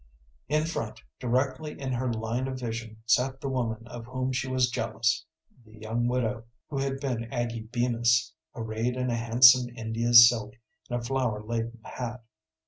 [0.49, 4.71] In front, directly in her line of vision, sat the woman of whom she was
[4.71, 5.27] jealous
[5.63, 10.55] the young widow, who had been Aggie Bemis, arrayed in a handsome India silk
[10.89, 12.23] and a flower laden hat.